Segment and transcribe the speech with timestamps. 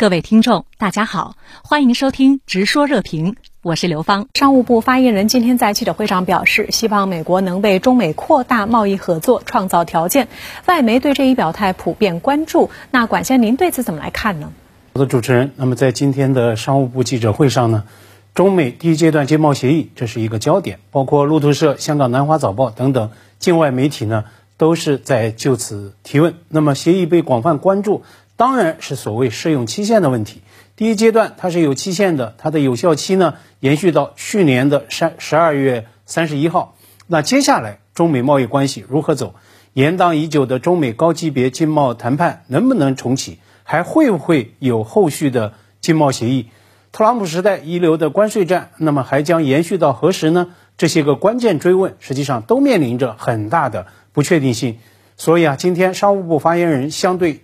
[0.00, 4.28] 各位听众，大家好，欢迎收听《直说热评》，我是刘芳。
[4.32, 10.28] 商务部发言人今天在记者会上表示，希望美国能为中美扩大贸易合作创造条件。
[10.64, 14.50] 外媒对这一表态普遍关注，那管先您对此怎么来看呢？
[14.94, 17.84] 我的主持人，那么在今天的商务部记者会上呢，
[18.32, 24.24] 中美第一阶段经贸协议这是一个焦点，包括路透社、香港南华早报等等境外媒体呢
[24.56, 26.36] 都是在就此提问。
[26.48, 28.02] 那么协议被广泛关注。
[28.40, 30.40] 当然是所谓适用期限的问题。
[30.74, 36.74] 第一阶段它是有期限的，它的有效期呢延续到去年的三十二月三十一号。
[37.06, 39.34] 那接下来中美贸易关系如何走？
[39.74, 43.40] 延宕已久的中美高级别经贸谈判能不能重启？
[43.62, 46.48] 还会不会有后续的经贸协议？
[46.92, 50.54] 特朗普时代遗留的关税战，那么还将延续到何时呢？
[50.78, 54.78] 这些个关键追问，实际上都面临着很大的不确定性。
[55.18, 57.42] 所以啊，今天商务部发言人相对。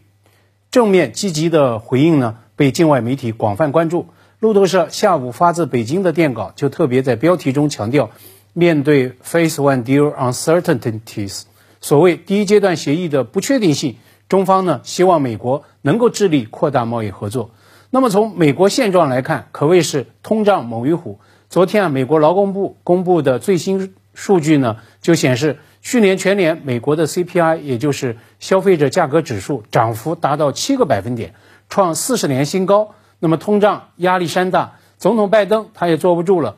[0.77, 4.09] 正面积极的回应呢，被境外媒体广泛关注。
[4.41, 8.11] 路透社下午发自北京的电稿就特别在标题中强调，
[8.53, 11.45] 面对 face One Deal uncertainties，
[11.81, 13.97] 所谓第一阶段协议的不确定性，
[14.29, 17.53] 中方呢希望美国能够致力扩大贸易合作。
[17.89, 21.21] 那么从美国现状来看，可谓是通胀猛于虎。
[21.49, 25.57] 昨天啊，美国劳工部公布的最新数据呢，就显示。
[25.87, 31.33] 去年全年美国的 CPI，也就是消费者价格指数，涨幅达到七个百分点，
[31.69, 32.93] 创四十年新高。
[33.21, 36.57] 那么通胀压力山大，总统拜登他也坐不住了。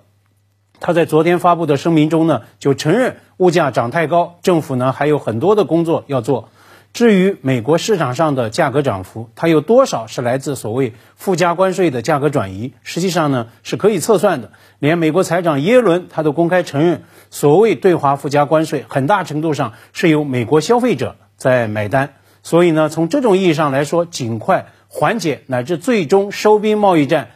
[0.80, 6.48] 他在昨天发布的声明中呢，就承认物价涨太高，政府呢还有很多的工作要做。
[6.92, 12.72] 至于美国市场上的价格涨幅，它有多少是来自所谓附加关税的价格转移？
[12.82, 14.50] 实际上呢是可以测算的。
[14.80, 22.14] 连美国财长耶伦他都公开承认，所谓对华附加关税，很大程度上是由美国消费者在买单。
[22.42, 27.30] 所以呢，从这种意义上来说，尽快缓解乃至最终收兵贸易战，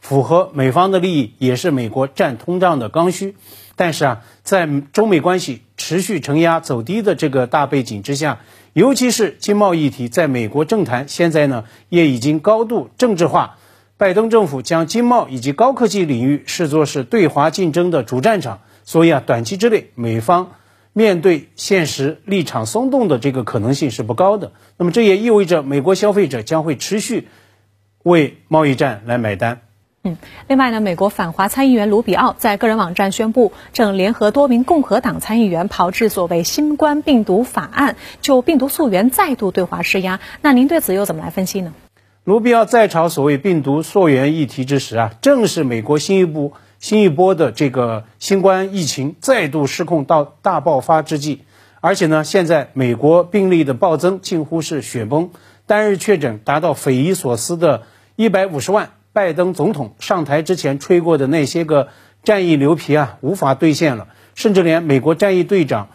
[0.00, 3.36] 符合美方的利益，也是美国战通胀的刚需。
[3.76, 8.40] 但是啊，在中美关系持续承压走低的这个大背景之下，
[8.76, 13.56] 尤其是经贸议题，在美国政坛现在呢也已经高度政治化。
[13.96, 20.52] 拜登政府将经贸以及高科技领域视作是对华竞争的主战场，所以啊，短期之内美方
[20.92, 24.52] 面对现实立场松动的这个可能性是不高的。
[24.76, 27.28] 那么这也意味着美国消费者将会持续
[28.02, 29.62] 为贸易战来买单。
[30.06, 40.20] 嗯，另外呢，美国反华参议员卢比奥在个人网站宣布，正联合多名共和党参议员炮制所谓新冠病毒法案，就病毒溯源再度对华施压。
[40.42, 41.74] 那您对此又怎么来分析呢？
[42.22, 51.42] 卢比奥在炒所谓病毒溯源议题之时啊，正是美国新一波新一波的这个新冠疫情再度失控到大爆发之际，
[51.80, 55.30] 而且呢，现在美国病例的暴增近乎是雪崩，
[55.66, 57.82] 单日确诊达到匪夷所思的
[58.14, 58.90] 一百五十万。
[59.16, 61.88] 拜登总统上台之前吹过的那些个
[62.22, 64.08] 战役牛皮啊，无法兑现了。
[64.34, 65.88] 甚至连美国战役队长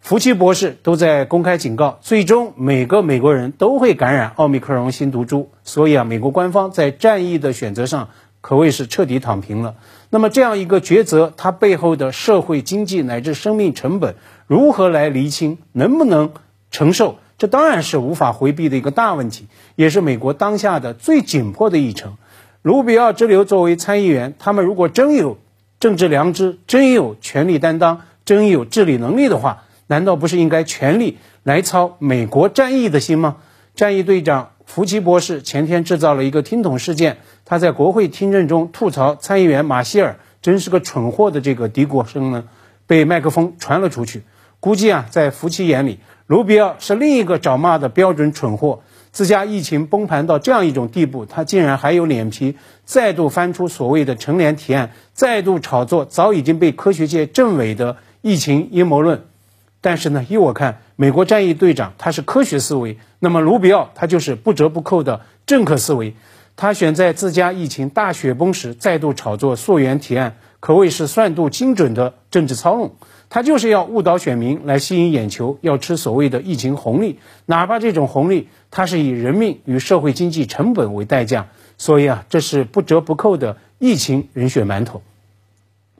[0.00, 5.50] 福奇博士都在公开警告，最终每个美国人都会感染奥密克戎新毒株。
[5.62, 8.08] 所以啊，美国官方在战役的选择上
[8.40, 9.76] 可谓是彻底躺平了。
[10.10, 14.16] 那么这样一个抉择，它背后的社会、经济乃至生命成本
[14.48, 16.32] 如何来厘清，能不能
[16.72, 17.18] 承受？
[17.38, 19.46] 这当然是无法回避的一个大问题，
[19.76, 22.16] 也是美国当下的最紧迫的议程。
[22.64, 25.36] 卢比奥之流作为参议员，他们如果真有
[25.78, 33.36] 政治良知，真有权力担当，真有治理能力的话，难道不是应该全力来操美国战役的心吗？
[33.74, 42.44] 战役队长福奇博士前天制造了一个听筒事件，他在国会听证中吐槽参议员马歇尔真是个蠢货的这个嘀咕声呢，
[42.86, 44.22] 被麦克风传了出去。
[44.58, 48.80] 估计啊，在福奇眼里，卢比奥是另一个找骂的标准蠢货。
[49.14, 59.22] 自家疫情崩盘到这样一种地步，他竟然还有脸皮再度翻出所谓的成联提案，再度炒作早已经被科学界证伪的疫情阴谋论。
[59.80, 66.16] 但是呢，依我看，美国战役队长他是科学思维，那么卢比奥他就是不折不扣的政客思维。
[66.56, 72.96] 他选在自家疫情大雪崩时再度炒作溯源提案，可谓是算度精准的政治操弄。
[73.34, 81.48] 他就是要误导选民来吸引眼球，要吃所谓的疫情红利，哪怕这种红利它是以人命与社会经济成本为代价。
[81.76, 85.02] 所以啊，这是不折不扣的疫情人血馒头。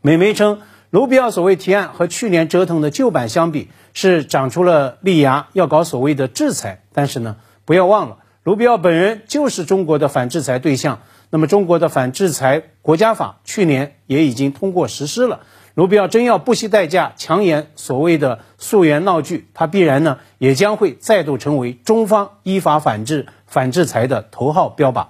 [0.00, 0.60] 美媒称，
[0.90, 6.84] 卢比奥所谓提案和去年折腾的旧版相比，是长出了利牙，要搞所谓的制裁。
[6.92, 7.34] 但是呢，
[7.64, 11.00] 不要忘了，卢比奥本人就是中国的反制裁对象。
[11.30, 15.40] 那么，中国的反制裁国家法去年也已经通过实施了。
[15.74, 25.06] 卢比奥真要不惜代价强演所谓的溯源闹剧，他必然呢也将会再度成为中方依法反制、反制裁的头号标靶。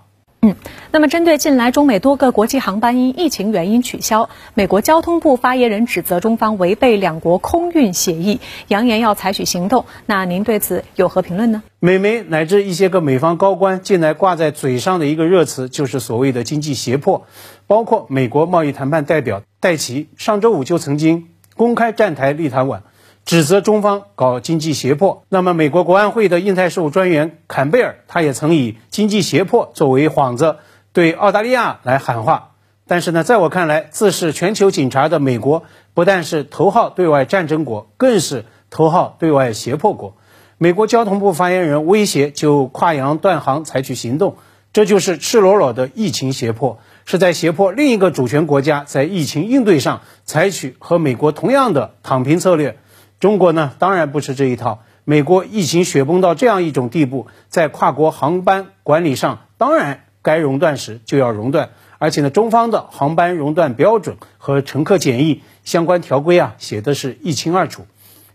[0.46, 0.56] 嗯，
[0.90, 9.86] 那么针对近来中美多个国际航班因疫情原因取消，美国交通部发言人指责中方违背两国空运协议，扬言要采取行动。
[10.04, 11.62] 那您对此有何评论呢？
[11.80, 17.26] 美媒乃至一些个美方高官近来挂在嘴上的一个热词，就是所谓的经济胁迫。
[17.66, 22.80] 包括美国贸易谈判代表戴奇上周五就曾经公开站台立陶宛。
[23.24, 25.24] 指责中方搞经济胁迫。
[25.28, 30.56] 那么，美国国安会的印太事务专员坎贝尔，他也曾以经济胁迫作为幌子，
[30.92, 32.50] 对澳大利亚来喊话。
[32.86, 35.62] 但是呢，在我看来，自是全球警察的美国，
[35.94, 40.16] 不但是头号对外战争国，更是头号对外胁迫国。
[40.58, 44.36] 美国交通部发言人威胁就跨洋断航采取行动，
[44.74, 52.76] 这就是赤裸裸的疫情胁迫，是在胁迫另一个主权国家在疫情应对上采取和美国同样的躺平策略。
[53.24, 54.82] 中国呢，当然不吃这一套。
[55.04, 61.70] 美国疫情雪崩到这样一种地步，在跨国航班管理上，当然该熔断时就要熔断。
[61.96, 67.86] 而且呢，中方的航班熔断标准和乘客检疫相关条规啊，写的是一清二楚。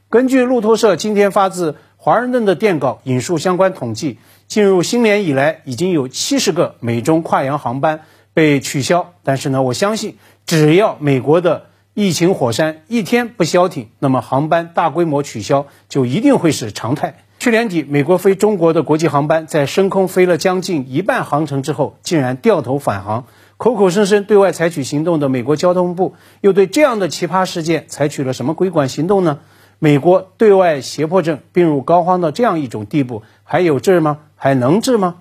[0.09, 9.13] 根据路透社今天发自华盛顿的电稿引述相关统计，进入新年以来，已经有七十个美中跨洋航班被取消。
[9.21, 11.67] 但是呢，我相信，只要美国的
[12.01, 17.25] 疫情火山一天不消停，那么航班大规模取消就一定会是常态。
[17.39, 23.25] 去年底，美国飞中国的国际航班在升空飞了将近一半航程之后，竟然掉头返航。
[23.57, 29.39] 口口声声对外采取行动的美国交通部，又对这样的奇葩事件采取了什么规管行动呢？
[29.79, 34.19] 美国对外胁迫症病入膏肓到这样一种地步，还有治吗？
[34.37, 35.15] 还能治吗？